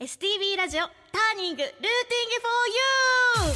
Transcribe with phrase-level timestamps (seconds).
[0.00, 1.88] STB ラジオターニングルーティン
[2.30, 3.54] グフォーユ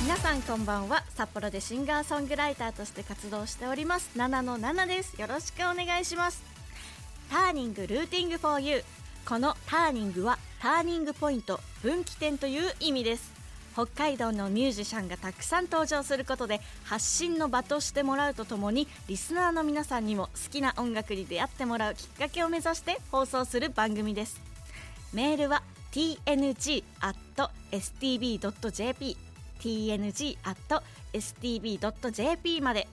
[0.00, 0.04] ー。
[0.04, 1.04] 皆さんこんばんは。
[1.10, 4.10] 札幌でシンガーソングライターとして活動しております。
[4.16, 5.20] 7の7です。
[5.20, 6.42] よろしくお願いします。
[7.30, 8.84] ターニングルーティングフォーユー。
[9.28, 13.39] このターニングはターニングポイント分岐点という意味です。
[13.86, 24.38] 北海道のミュージシャンがたくさん登場することで発信の場としてもらうとともにリスナーの皆さんにも好きな音楽に出会ってもらうきっかけを目指して放送する番組です。
[25.14, 26.84] メールは tng.stb.jp
[29.60, 30.30] tng.stb.jp
[32.60, 32.86] まで。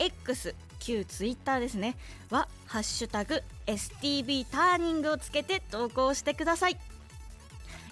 [0.00, 1.96] X 旧ツイッターですね。
[2.30, 6.76] は「ハッシュタグ #stb ターニング」をつけて投稿してください。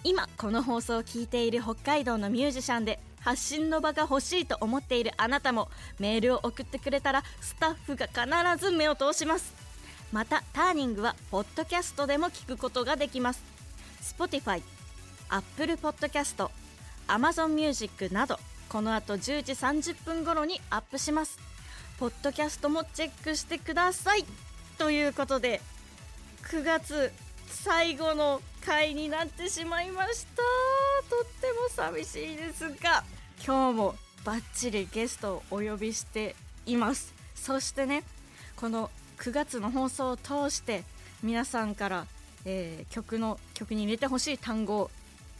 [0.04, 5.68] 今この放送を聞いている北海道のミュージシャンで発信の場が欲しいと思っているあなたも
[6.00, 9.54] メールを送ってくれたらスタッフが必ず目を通します。
[10.10, 13.42] またターニングはポッドキャストでも聞くことができます。
[14.02, 14.60] Spotify、
[15.28, 16.48] Apple Podcast、
[17.06, 21.38] Amazon Music などこの後10時30分頃にアップします。
[22.00, 24.24] ポッドキャストもチェックしてください。
[24.78, 25.60] ということで
[26.50, 27.12] 9月
[27.52, 30.42] 最後の回になってしまいました。
[31.08, 33.04] とっても寂しいですが
[33.44, 36.34] 今日もバッチリゲストをお呼びして
[36.66, 37.14] います。
[37.34, 38.04] そしてね
[38.56, 40.84] この9月の放送を通して
[41.22, 42.06] 皆さんから、
[42.44, 44.90] えー、曲の曲に入れてほしい単語を、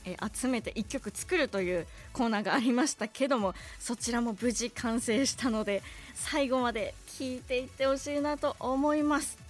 [0.05, 5.83] えー、集めて1曲作るというコーナーがありましたけどもそちらも無事完成したので
[6.15, 9.42] 最後まで聴いていってほしいなと思います。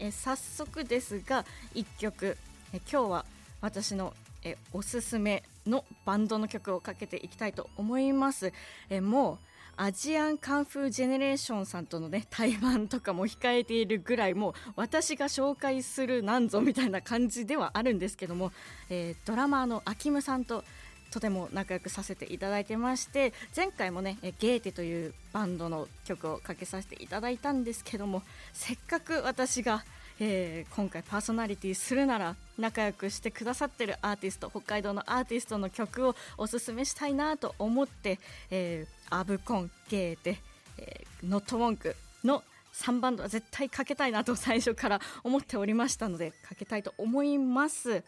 [0.00, 2.36] え早速ですが1曲。
[2.72, 3.24] え今日は
[3.60, 8.52] 私のえおすすめのバンドの曲をかけていきたいと思います。
[8.88, 9.38] えもう
[9.76, 18.52] アジアンカンフージェネレーションさんとのね 対バンとかも控えているぐらいもう私が紹介するなんぞみたいな感じではあるんですけども、
[18.88, 20.64] え、ドラマーのアキムさんと
[21.10, 28.22] とても仲良くさせていただいてまして前回もねゲーテというバンドの曲をかけさせていただいたんですけども
[28.52, 29.84] せっかく私が
[30.22, 38.18] えー、今回パーソナリティするなら仲良くしてくださってるアーティスト北海道のアーティストの曲をおすすめしたいなと思って、
[38.50, 40.38] えー、アブコンゲーテ、
[40.76, 42.42] えー、 NOT WONK の
[42.74, 48.04] 3バンドは絶対かけたいなと最初から思っておりましたのでかけたいと思います、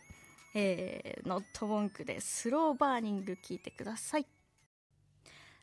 [0.55, 4.27] えー、 NOT WONK でスローバーニング聞いてください。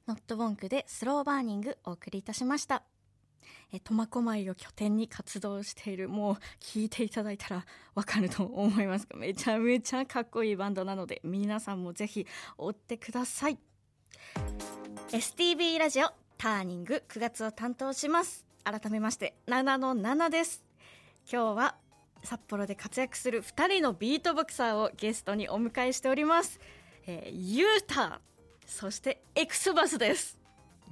[0.08, 2.82] NOT WONK でスローバーニングお送りいたしました。
[3.72, 6.10] え苫小牧を拠点に活動している。
[6.10, 7.66] もう聞いていただいたら
[7.96, 9.06] わかると思います。
[9.08, 12.26] がめちゃめちゃかっこいいバンドなので皆さんもぜひ
[12.58, 13.58] 追ってください。
[15.12, 18.46] STB ラジオターニング9月を担当します。
[18.64, 20.64] 改めまして7の7です。
[21.32, 21.76] 今日は
[22.24, 26.60] 札幌で活躍する2人のビートボクサーをゲストにお迎えしております、
[27.08, 28.20] えー、ユータ
[28.66, 30.38] そしてエクスバスです。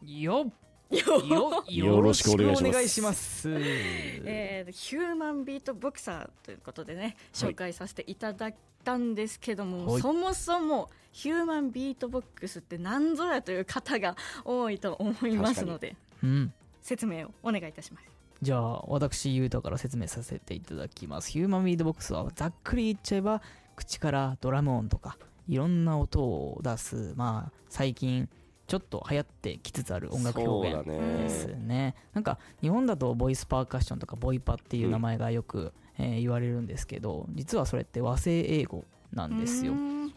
[0.03, 0.66] よっ。
[0.89, 3.49] よよろしくお願いします。
[3.49, 14.15] えー、ヒューマンビートボクサーということでね紹介させていただいたんですけども、はい、そもそもヒューマンビートボックスって何ぞやという方が
[14.45, 18.05] 多いと思いますので、うん、説明をお願いいたします。
[18.41, 21.31] じゃあ私ゆうたから説明させていただきます。
[21.31, 23.41] ヒューマンビートボックスはざっくり言っちゃえば
[23.75, 25.17] 口からドラム音とか
[25.49, 27.13] いろんな音を出す。
[27.15, 28.29] まあ最近
[28.67, 31.55] ちょっと流行ってきつつある音楽表現ですね。
[31.55, 38.83] ねなんか日本だとボイスパーカッションとかボイパっていう名前がよく、うん、えー、言われるんですけど実はそれって和製英語
[39.13, 39.73] なんですよ。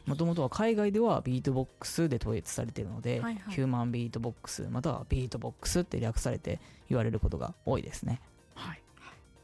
[0.06, 8.20] もともとは海外ではビートボックスで統一されているので、はいはい、ヒューマンビートボックスまたはビートボックスって略されて言われることが多いですね。
[8.54, 8.82] はい、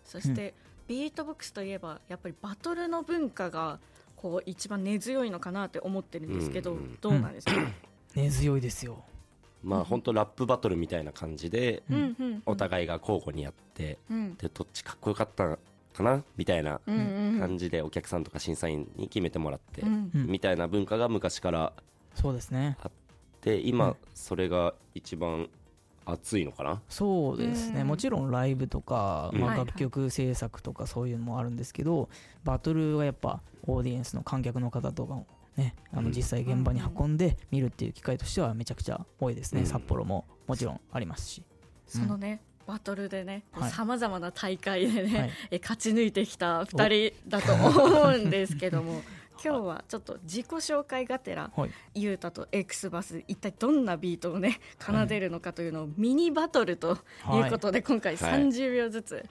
[0.05, 0.49] そして、
[0.89, 3.79] うん、ビートボックスといえばやっぱりバトルの文化が
[4.17, 7.53] こう一番根強いのかなって思ってるんですけど、うん、どうなんですか、
[8.17, 9.05] 根強いですよ。
[9.63, 11.83] まあ本当ラップバトルみたいな感じで、
[12.47, 13.99] お互いが交互にやって、
[14.39, 15.59] でどっちかっこよかった
[15.93, 16.23] かな？
[16.37, 19.83] みたいな感じでお客さんとか審査員に決めてもらって、
[20.15, 21.73] みたいな文化が昔から
[22.15, 22.79] そうですね。
[22.83, 22.91] あっ
[23.41, 25.49] て今それが一番
[26.05, 26.81] 熱いのかな？
[26.89, 32.09] そうですね、もちろんライブとか、まあ、楽曲制作とかそういうのもあるんですけど、
[32.45, 35.19] バトルはやっぱオーディエンスの観客の方とか
[35.57, 40.27] ね、あの実際現場に運んで見るっていう機会としてはめちゃくちゃ多いですね、札幌も。
[40.47, 41.43] もちろんありますし。
[41.87, 49.03] そのね、バトルでねさまざまな大会でね、はい、え勝ち抜いてきた2人だと思うんですけども
[49.43, 56.99] 今日はちょっと自己紹介がてら、はい、ゆうたと X バス一体どんなビートをね奏でるのかというのをミニバトルと
[57.35, 59.25] いうことで、今回30秒ずつ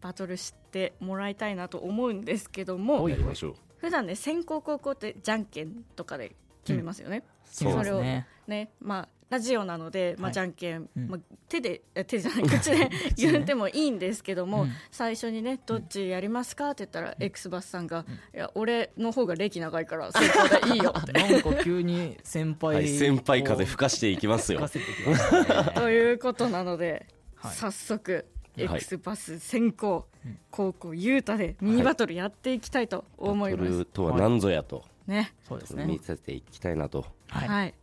[0.00, 6.34] バトルしてもらいたいなと思うんですけどもやりましょう普段ね先攻後攻ってじゃんけんとかで
[6.64, 8.26] 決めますよね、そうそれをですね。
[8.46, 10.34] ねまあラジオなので、まあ、はい。
[10.34, 11.08] じゃんけん、うん。
[11.08, 14.72] まあ、手でえ手じゃない 口で言ってもいいんですけども、うん。
[14.90, 18.04] 最初にねどっちやりますかって言ったら、X バスさんが、
[18.34, 21.12] いや俺の方が歴長いから先行でいいよって。
[21.14, 24.66] なんか急に先輩、はい先輩風吹かしていきますよ。
[24.66, 25.72] 吹かせてきましたね。
[25.80, 27.06] ということなので、
[27.36, 27.54] はい。
[27.54, 28.24] 早速はい
[28.64, 30.06] X バス先行、
[30.50, 35.32] 高校雄太でミニバトルやっていきたいと思いバます、とは何ぞやとね。
[35.48, 35.84] そうですね。
[35.84, 37.04] 見せていきたいなと。
[37.28, 37.68] は、はい。
[37.68, 37.74] い、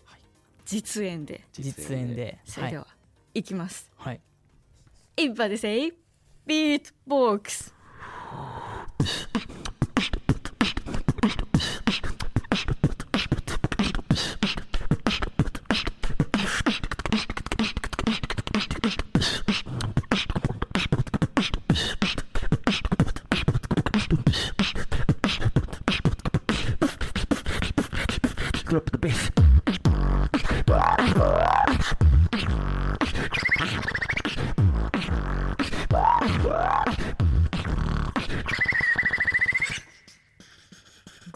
[0.66, 1.44] 実演で。
[1.52, 2.40] 実演で。
[2.46, 2.88] それでは、
[3.34, 3.90] い、きます。
[3.96, 4.22] はい、
[5.18, 5.94] Everybody say
[6.48, 7.74] beatbox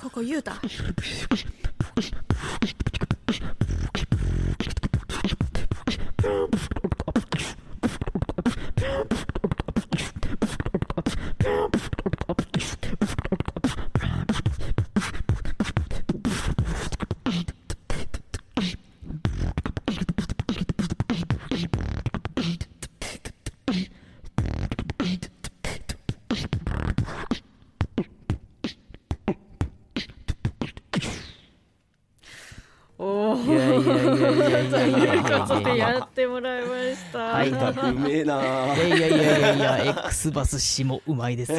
[0.01, 0.55] ここ言うた。
[37.51, 38.35] したはいうめえな
[38.75, 41.57] いやいやいやいやいや X バス氏もうまいですよ。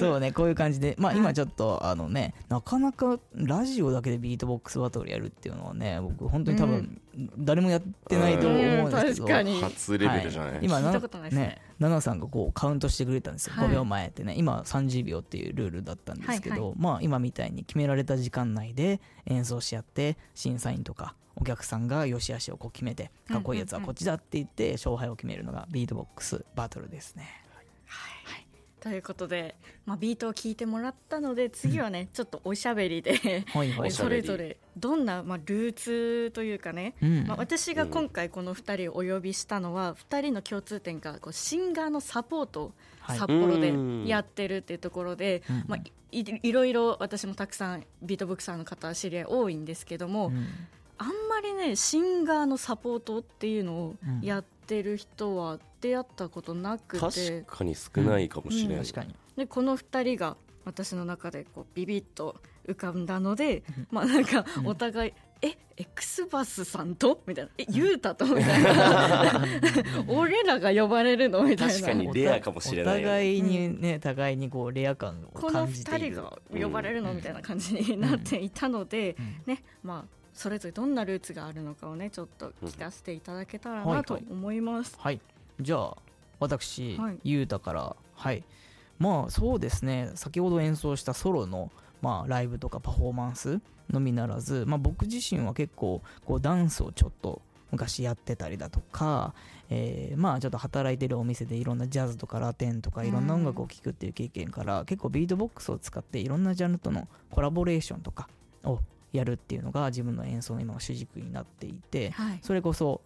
[0.00, 0.94] そうねこういう感じで。
[0.98, 7.00] まあ今ちょっとあのねなかなかラジオだけでビートボックスバトルやるっていうのはね僕本当に多分
[7.38, 9.60] 誰もやってないと思うんですけど、確かに。
[9.60, 10.60] 初レベルじゃない、はい。
[10.62, 11.30] 今ないですね。
[11.30, 13.68] ねナナさんがこうカウントしてくれたんですよ、はい。
[13.68, 14.34] 5秒前ってね。
[14.36, 27.28] 今30秒っていうルールだったんですけど、はいはまあ今みたいに決められた時間内で演奏し合って審査員とかお客さんが良し悪しをこう決めてかっこいいやつはこっちだって言って勝敗を決めるのがビートボックスバトルですね
[28.88, 29.54] ということで、
[29.84, 33.44] まあ、ビートを聞いてもらったので次はね、ちょっとおしゃべりで
[33.90, 37.26] それぞれどんな、まあ、ルーツというかね、うん。
[37.26, 43.18] まあ、私が今回この2人をお呼びしたのは、2人の共通点がこうシンガーのサポートをはい。
[43.18, 44.06] 札幌でうん。
[44.06, 45.64] やってるっていうところで、うん。
[45.66, 50.46] まあ、いいいろいろ私もたくさんビートボクサーの方知り合い多いんですけども、うん。
[50.96, 54.20] あんまりねシンガーのサポートっていうのをうん。
[54.22, 59.14] やってる人は出会ったことなくて、確かに少ないかもしれない、確かに。
[59.36, 62.36] でこの2人が私の中でこうビビッと
[62.66, 67.22] 浮かんだので、まあなんかお互い、え X バスさんと？
[67.26, 67.50] みたいな。
[67.56, 69.44] えゆうたとみたいな
[70.08, 71.42] 俺らが呼ばれるの？
[71.44, 71.72] みたいな。
[71.72, 73.04] 確かにレアかもしれないよね。
[73.06, 76.12] お互いにね、互いにこうレア感をこの2感じている。
[76.12, 77.14] 人が呼ばれるの？
[77.14, 79.16] みたいな感じになっていたので、
[79.46, 84.96] ねまあそれぞれどんなルーツがあるのかをねちょっと聞かせていただけたらなと思います。
[84.98, 85.20] はい
[85.60, 85.96] じゃあ
[86.40, 87.18] 私、はい。
[87.24, 88.44] ゆうたからはい。
[88.98, 90.10] まあそうですね。
[90.14, 93.60] 先ほど演奏したソロのまあライブとかパフォーマンス
[93.90, 99.34] のみならず、まあ、僕自身は結構こうダンスをちょっと昔やってたりだとか、
[99.70, 108.28] えーまあちょっと働いてるお店でいろんなジャズとかラテンとかいろんな音楽を聴くっていう経験から、結構ビートボックスを使っていろんなジャンルとのコラボレーションとか
[108.64, 108.80] を
[109.12, 113.00] やるっていうのが自分の演奏の今の主軸になっていて、はい、それこそ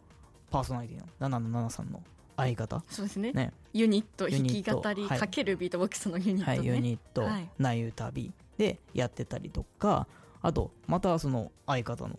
[0.51, 2.03] パーソナリティのナナのナナさんの
[2.37, 2.83] 相方？
[2.89, 3.33] そうですね。
[3.33, 3.53] ね。
[3.73, 10.07] ユニットユ弾き語りはいかけるビートボックスのユニットね、はい、ユニットはい「なゆ旅」でやってたりとか
[10.43, 12.19] あとまたその相方の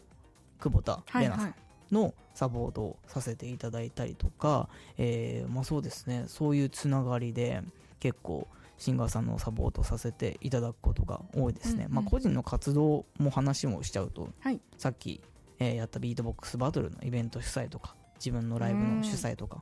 [0.59, 1.55] 久保田はい玲奈さん
[1.93, 4.67] のサポートをさせていただいたりとか、
[4.97, 6.25] えーまあ、そうですね。
[6.27, 7.61] そういうつながりで
[7.99, 8.47] 結構
[8.79, 14.59] シンガーさんのサポートさせていただくことが多いですね、うんうんまあ、個人の活動も話もしちゃうと、はい。
[14.77, 15.21] さっき、
[15.59, 19.61] えーやったビートボックスバトルのイベント主催とか自分のライブの主催とか、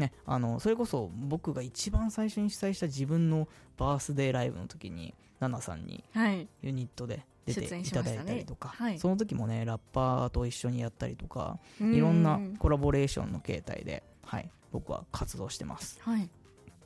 [0.00, 6.48] ね、あのそれこそ僕が一番最初に主催した自分のバースデーライブの時にナナさんにはい。
[6.62, 8.98] ユニットで出ていただいたりとか、はい。
[8.98, 11.94] その時もねラッパーと一緒にやったりとかうん。
[11.94, 15.98] いろんなコラボレーションの形態で、はい、僕は活動してます。
[16.02, 16.28] はい。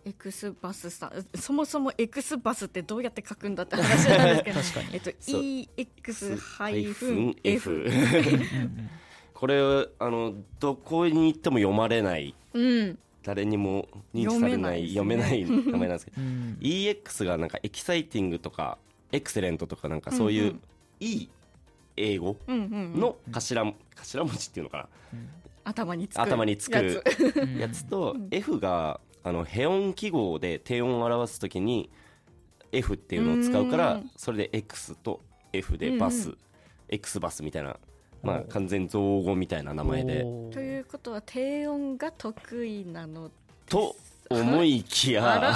[0.07, 4.61] エクスバスさんそもそもエクスバスってどうやって書くんだって話なんですけど。
[4.63, 4.89] 確かに。
[4.93, 7.07] えっと EX-F
[7.71, 7.89] う。
[7.89, 8.91] ん
[9.35, 9.61] これ
[9.99, 16.59] あのどこに行っても読まれないうん誰にも認知されない読めない,、名前なんですけど、うん。
[16.61, 18.79] EX がなんかエキサイティングとか
[19.11, 20.61] エクセレントとかなんかそういう
[21.01, 21.31] いい
[21.97, 24.89] 英語うんうんの頭,、頭文字っていうのか
[25.65, 27.03] 頭につくな頭につく
[27.59, 31.91] やつと F があのヘ音記号で低音を表すときに
[32.73, 34.11] F っていうのを使うからうん。
[34.17, 35.21] それで X と
[35.53, 36.39] F でバス、うん。
[36.89, 37.77] X バスみたいな、
[38.25, 40.25] まあ、完全造語みたいな名前で。
[40.53, 43.31] ということは低音が得意なの
[43.69, 43.95] と
[44.31, 45.55] 思いきや。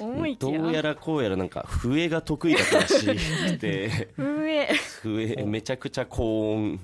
[0.00, 0.58] 思いきや。
[0.58, 4.66] どうやらこうやらなんか笛が得意だったらしくて上
[5.02, 5.44] 笛。
[5.44, 6.80] めちゃくちゃ高音。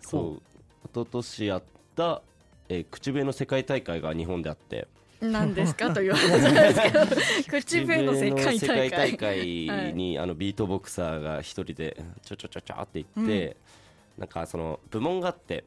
[0.00, 0.42] そう。
[0.86, 1.62] 一昨年やっ
[1.94, 2.22] た、
[2.68, 4.88] えー口笛の世界大会が日本であって。
[5.20, 7.06] なんですかという話なんですけど。
[7.60, 8.90] 口笛の世界大会。
[8.90, 13.56] 大会に、あのビートボクサーが一人でちょちょちょちょって言って、
[14.20, 15.64] なんかその部門があって、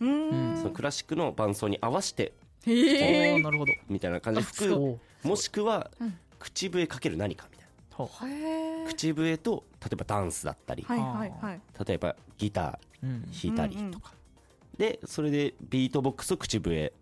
[0.00, 2.32] そのクラシックの伴奏に合わせて
[2.66, 3.72] なるほど。
[3.88, 6.18] みたいな感じで服もしくはうん。
[6.38, 8.88] 口笛かける何かみたいな。
[8.88, 11.60] 口笛と例えばダンスだったり、はいはいはい。
[11.86, 14.12] 例えばギタうんー弾いたりとか、
[14.78, 16.94] でそれでビートボックスと口笛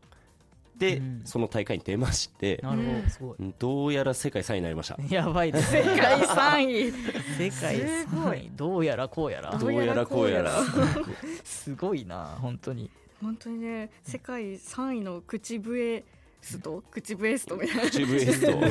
[0.78, 1.20] で、うん。
[1.24, 3.02] その大会に出ましてなるほうん。
[3.04, 3.54] どすごい。
[3.58, 4.96] どうやら世界3位になりました。
[5.14, 5.72] やばいです。
[5.72, 6.92] 世界三位。
[7.38, 8.38] 世界すごい。
[8.38, 9.56] 3位どうやらこうやら。
[9.56, 10.52] どうやらこうやら。
[11.44, 12.90] すごいな本当に。
[13.20, 16.04] 本当にね世界三位の口笛
[16.40, 17.82] スト口笛ストみたいな。
[17.82, 18.56] 口笛スト。
[18.60, 18.70] ね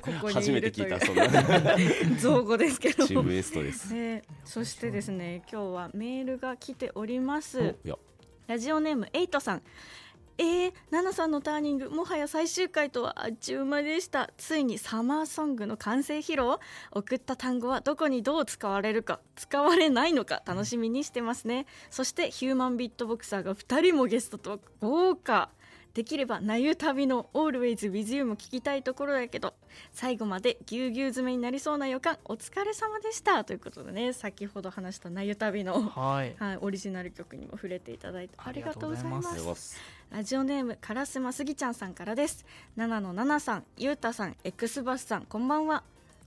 [0.00, 1.28] ここに初めて聞いたそんな。
[2.18, 3.04] 造語ですけど。
[3.04, 3.92] 口笛ストです。
[3.92, 7.60] ね、そしてですね今日はメールが来ております。
[7.60, 7.96] おいや。
[8.46, 9.62] ラジオネームエイトさん
[10.38, 14.30] えー、ナナさんのターニングもはや最終回とはあっちゅう間でした。
[14.36, 16.58] ついにサマーソングの完成披露
[16.90, 21.64] 送った単語はどこにどう使われるか使われないのか楽しみにしてますね。
[21.90, 25.48] そしてヒューマンビットボクサーが2人もゲストと豪華
[25.96, 29.54] できればなゆ旅の Always with you も聞きたいところだけど
[29.92, 33.44] 最後までぎゅうぎゅう詰めになりそうな予感お疲れ様でした。
[33.44, 36.36] ということでね先ほど話したなゆ旅のはい。
[36.38, 39.80] はい、オリジナル曲にも触れていただいてありがとうございます。
[40.10, 42.44] ラジオネーム烏丸スギちゃんさんからです。
[42.76, 45.82] 七の七さんゆうたさん X バスさんこんばんは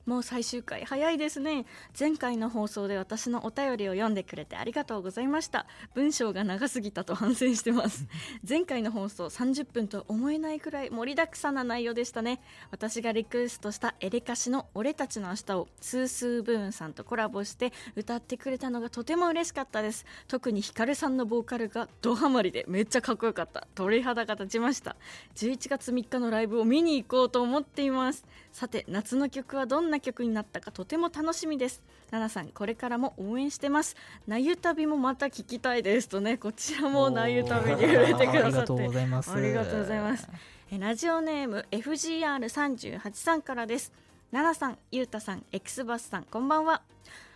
[0.09, 1.67] もう最終回早いですね。
[1.97, 5.67] 前回の放送で私のお便りを読んでくれてありがとうございました。
[5.93, 8.07] 文章が長すぎたと反省してます。
[8.47, 12.41] 前回の放送30分とは思えないくらい盛りだくさんな内容でしたね。
[12.71, 20.07] 私がリクエストしたエレカシの俺たちの明日をスースーブーンさんとコラボして歌ってくれたのがとても嬉しかったです。
[20.27, 23.67] 特にヒカルさんのボーカルがドハマりでめっちゃかっこよかった。
[23.75, 24.95] 鳥肌が立ちました。
[25.35, 28.25] 11月3日のライブを見に行こうと思っています。
[28.51, 31.81] さて夏の曲はどんな曲になったかとても楽しみです。
[32.11, 33.95] ナナさんこれからも応援してます。
[34.27, 36.37] なゆ旅もまた聞きたいですとね。
[36.37, 38.37] こちらもなゆ旅に触れてくださって。
[38.39, 39.31] ありがとうございます。
[39.31, 40.27] ありがとうございます。
[40.71, 43.91] えラジオネーム FGR38 さんからです。
[44.31, 46.83] 奈々さん、ゆうたさん、エクスバスさん、こんばんは。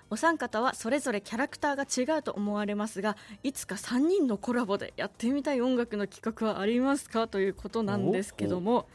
[0.09, 7.27] お三方はそれぞれキャラクターが違うと思われますがいつか3人のコラボでやってみたい音楽の企画はありますか？
[7.27, 8.87] ということなんですけども。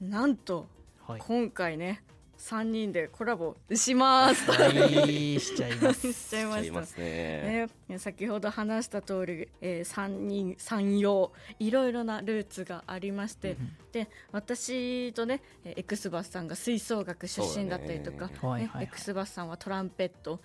[0.00, 0.10] うん。
[0.10, 0.68] なんと
[1.08, 1.20] はい。
[1.20, 2.04] 今回ね
[2.42, 4.50] 3人でコラボします。
[4.50, 5.38] はい。
[5.38, 6.12] しちゃいます。
[6.12, 7.68] しちゃいましたますね。
[7.86, 11.30] ね、先ほど話した通り、えー、3人三様
[11.60, 13.56] いろいろなルーツがありまして、
[13.92, 20.40] で私とねえーエクスバスさんが吹奏楽出身だったりとか、ねエクスバスさんはトランペット。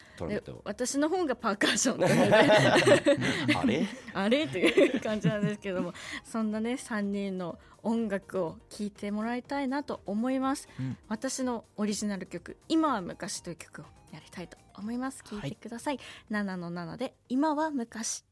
[0.66, 3.88] 私の方がパーカッションというね あれ？
[4.14, 4.48] あれ？
[4.48, 5.94] という感じなんですけども。
[6.24, 10.98] そんなね3人の音楽を聴いてもらいたいなと思います、うん。
[11.08, 15.24] 私のオリジナル曲「今は昔」という曲をやりたいと思います。
[15.24, 16.00] 聴いてください、
[16.32, 18.24] 7の7で「今は昔」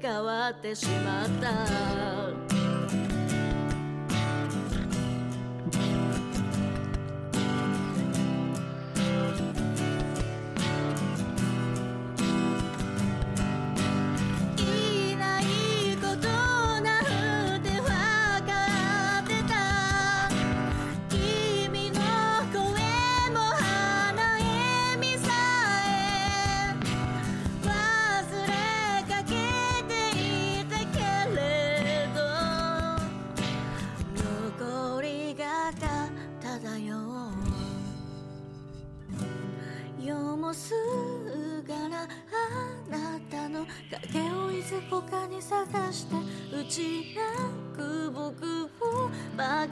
[0.00, 2.19] 変わってしまった。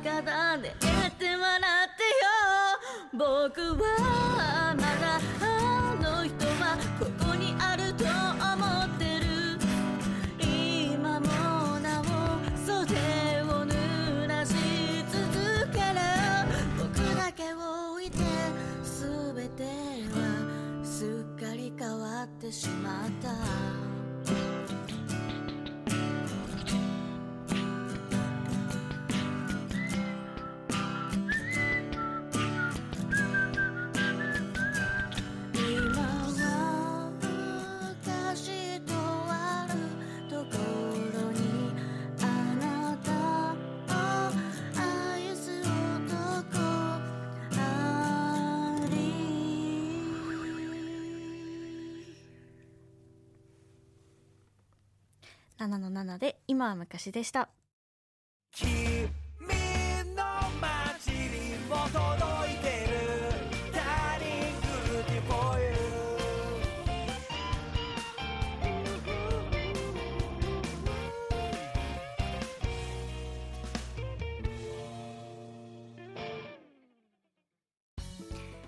[0.09, 0.75] バカだね
[1.07, 3.29] って笑ってよ。
[3.53, 3.98] 僕は
[55.59, 57.49] 7の7で今は昔でした。
[58.53, 58.69] 君
[60.15, 60.23] の
[60.61, 62.95] 街にも届いてる。
[63.73, 64.55] Turning
[64.87, 65.67] good for you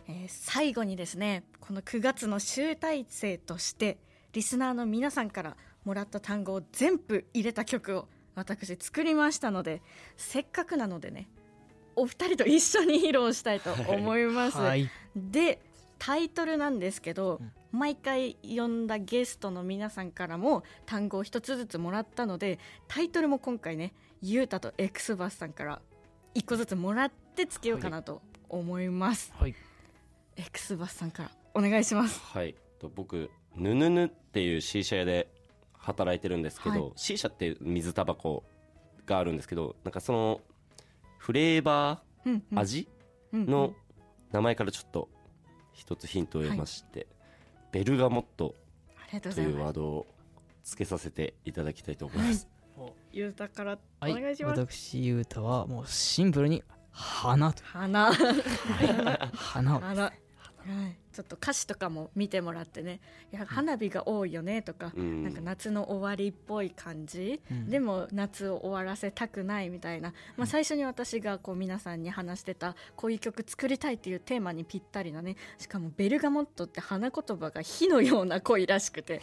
[0.08, 3.98] えー最後にですねこの9月の集大成として
[4.32, 9.82] リスナーの皆さんからもらった単語を全部入れた曲を私作りましたので
[10.16, 11.28] せっかくなのでね
[11.96, 14.88] お二人と一緒に披露したいと思います、はい。
[15.16, 15.60] で
[15.98, 25.82] タイトルなんですけど、毎回呼んだゲストの皆さんからも単語を一つずつもらったのでタイトルも今回ねゆうたとエクスバスさんから
[26.32, 29.54] 一個ずつもらってつけようかなと思います、はい。
[30.36, 32.18] エクスバスさんからお願いします。
[32.22, 32.54] はい。
[32.78, 35.28] と僕ぬぬぬっていう C 社屋で
[35.80, 36.92] 働いてるんですけど、はい。
[36.96, 38.44] C 社って水タバコ
[39.06, 40.40] があるんですけどなんかその
[41.18, 42.58] フレーバうんうん。
[42.58, 42.88] ー味
[43.32, 43.74] の
[44.30, 45.08] 名前からちょっと
[45.72, 47.06] 一つヒントを得まして、
[47.72, 48.54] ベルガモット
[49.22, 50.06] というワードを
[50.62, 52.48] 付けさせていただきたいと思います、
[53.12, 54.20] ゆうたからおはい。
[54.20, 57.62] 願いします、私ゆうたはもうシンプルに花と。
[57.64, 58.12] 花
[59.34, 59.80] 花を。
[59.80, 60.12] 花
[60.66, 63.00] はい、ちょっと歌詞とかも見てもらってね。
[63.32, 65.24] いや花火が多いよねとか、うん。
[65.24, 67.70] なんか夏の終わりっぽい感じ、うん。
[67.70, 75.36] でも夏を終わらせたくないみたいな、まあ、最初に私がこう皆さんに話してたこういう曲作りたいっていうテーマにぴったりなね。
[75.58, 79.22] しかもベルガモットって花言葉が火のような恋らしくて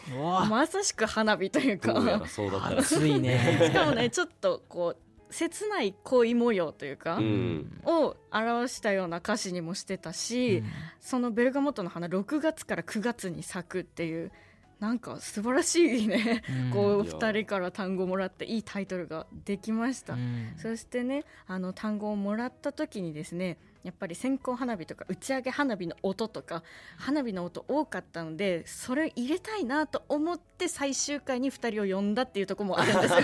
[0.49, 1.93] まさしく花火というか。
[1.93, 2.75] どうやらそうだった。
[2.75, 4.09] らしい熱いねしかも ね。
[4.09, 7.81] ちょっとこう切ない恋模様というか、うん。
[7.85, 10.63] を表したような歌詞にもしてたし、
[10.99, 14.31] そのベルガモットの花6月から9月に咲くっていう
[14.79, 16.71] なんか素晴らしいね、うん。
[16.71, 17.13] こういや。
[17.13, 20.53] 2人から単語もらっていいタイトルができました、うん。
[20.57, 26.61] そしてねあの単語をもらった時にですねやっぱり線香花火とか打ち上げ花火の音とか
[26.97, 33.19] 花火の音多かったのでそれ入れたいなと思って最終回に2人を呼んだっていうところもあるんですよ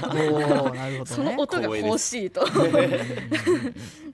[1.05, 2.45] その音が欲しいと。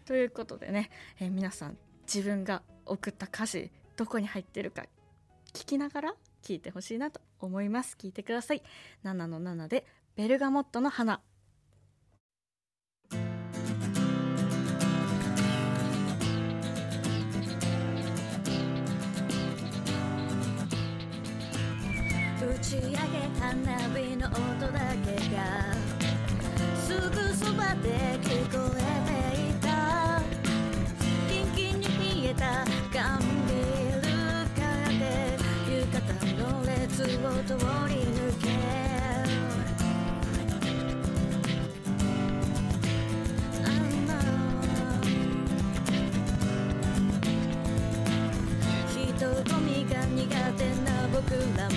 [0.07, 1.77] ということでね、えー皆さん
[2.12, 4.88] 自分が送った歌詞どこに入ってるか
[5.53, 7.95] 聞きながら聞いてほしいなと思います。
[7.95, 8.63] 聞いてください。
[9.03, 9.85] 7の7で
[10.15, 11.21] ベルガモットの花
[22.59, 22.97] 打ち上げ
[23.39, 24.35] 花火の音
[24.73, 25.39] だけが
[26.75, 27.87] すぐそばで
[28.21, 30.21] 聞こえていた。
[31.29, 31.85] キンキンに
[32.23, 34.03] 冷えた缶ビール
[34.59, 34.99] からで
[35.73, 37.05] 浴衣の列を
[37.47, 37.55] 通
[37.87, 38.49] り抜け。
[48.91, 51.23] 人混みが苦手な僕
[51.57, 51.68] ら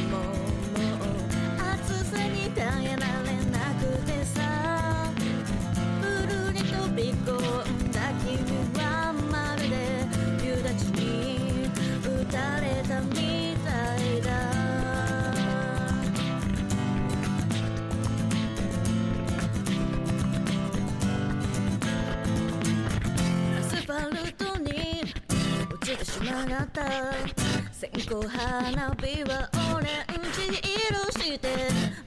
[28.92, 31.48] 花火はオレンジ色して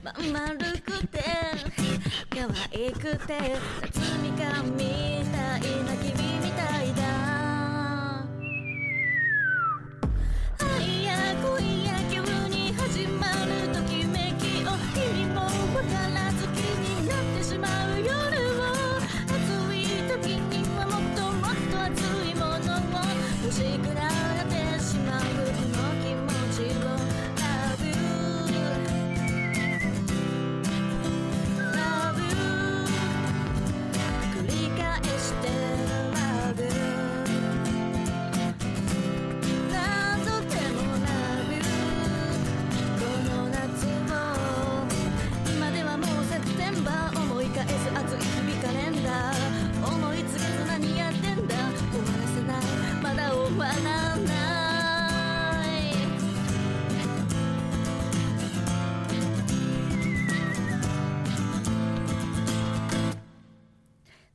[0.04, 1.20] まん丸くて
[2.30, 3.56] 可愛くて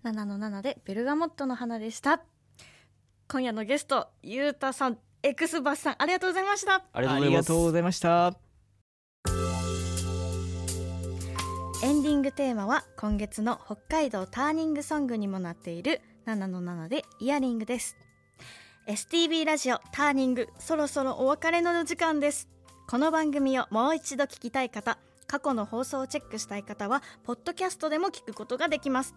[0.03, 2.23] 7の7でベルガモットの花でした。
[3.27, 6.83] 今夜のゲストゆうたさんエクスバスさんありがとうございました。
[6.91, 8.33] ありがとうあございました。
[11.83, 17.95] エンディングテーマは今月の北海道ターニングソングにもなっている7の7でイヤリングです。
[18.87, 22.49] STB ラジオターニングそろそろお別れの時間です。
[22.87, 29.15] この番組をもう一度聞きたい方過去の放送をチェックしたい方はポッドキャストでも聞くことができます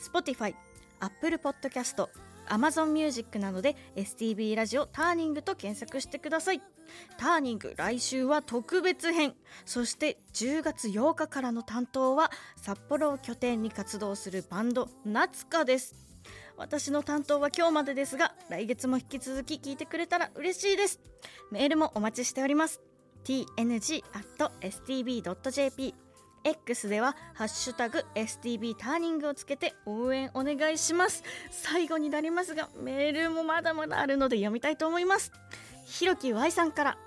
[0.00, 0.54] Spotify、
[1.00, 2.08] Apple Podcast、
[2.48, 6.62] Amazon Music などで STB ラジオターニングと検索してください。
[7.16, 9.34] ターニング来週は特別編。
[9.64, 15.94] そして10月8日からの担当は札幌を拠点に活動するバンド夏香です。
[16.56, 21.00] 私の担当は今日までですが来月も引き続き聞いてくれたら嬉しいです。
[21.50, 22.80] メールもお待ちしております。
[23.24, 24.02] tng.stb.jp
[26.44, 31.22] X では「ハッシュタグ #STB ターニング」をつけて応援お願いします。
[31.50, 35.32] 最後になりますがメールもまだまだあるので読みたいと思います。
[35.86, 36.98] ひろき Y さんから。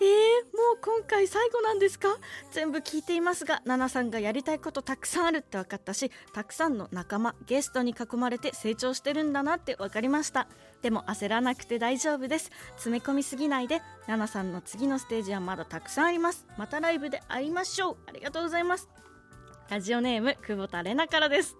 [0.00, 2.18] えー、もう今回最後なんですか？
[2.52, 10.46] 全部聞いていますがナナさんがやりたいことたくさんあるって分かったしたくさんの仲間ゲストに囲まれて成長してるんだなって分かりました。
[10.82, 12.50] でも焦らなくて大丈夫です。
[12.76, 16.46] 詰め込みすぎないでナナさんの次のステージはまだたくさんあります。
[16.56, 17.96] またライブで会いましょう。
[18.06, 18.88] ありがとうございます。
[19.68, 21.56] ラジオネーム久保田玲奈からです。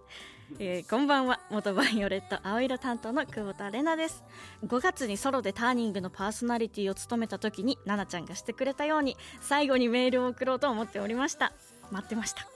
[0.56, 1.40] えーこんばんは。
[1.50, 4.24] 元バイオレット青色担当の久保田玲奈です。
[4.66, 11.52] 5月にソロでターニングのパーソナリティを務めた時に奈々ちゃんがしてくれたように最後にメールを送ろうと思っておりました。
[11.92, 12.46] 待ってました。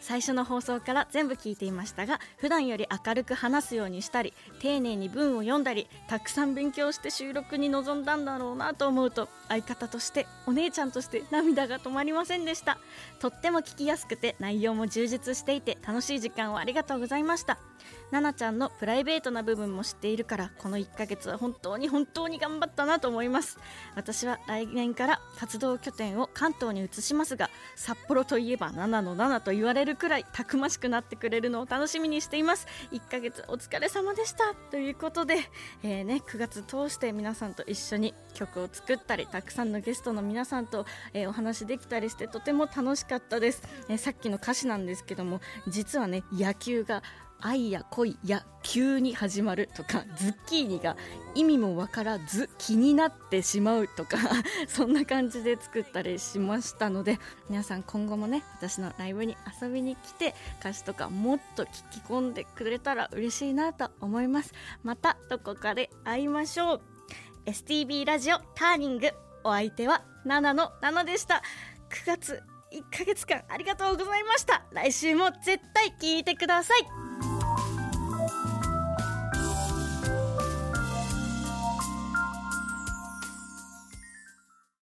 [0.00, 12.78] 最初の放送から全部聞いていましたが普段より明るく話すようにしたり丁寧に文を読んだりたくさん勉強して収録に臨んだんだろうなと思うと相方としてお姉ちゃんとして涙が止まりませんでした。
[13.20, 17.69] とっても聞きやすくて内容も充実していて楽しい時間をありがとうございました。
[18.10, 23.58] 奈々ちゃんのプライベートな部分も知っているからこの1ヶ月は本当に本当に頑張ったなと思います。
[23.94, 32.66] 私は来年から活動拠点を関東に移しますが札幌といえば7の7と言われるくらいたくましくなってくれるのを楽しみにしています。
[32.92, 34.54] 1ヶ月お疲れ様でした。
[34.70, 35.38] ということで、
[35.82, 47.02] えーね、9月通して皆さんと一緒に曲を作ったりたくさんのゲストの皆さんと、えーお話できたりしてとても楽しかったです、えーさっきの歌詞なんですけども実はね野球が
[47.40, 50.96] 愛や恋や急に始まるとかズッキーニが
[51.34, 54.18] 意味もわからず気になってしまうとか
[54.68, 64.52] そんな感じで作ったりしましたので皆さん今後もね私のライブに遊びに来て歌詞とかもっと聞き込んでくれたら嬉しいなと思います。
[64.82, 66.82] またどこかで会いましょう。
[67.46, 69.10] STB ラジオターニング。
[69.42, 71.42] お相手は7の7でした。
[71.90, 74.62] 9月1ヶ月間ありがとうございました。
[74.72, 77.39] 来週も絶対聞いてください。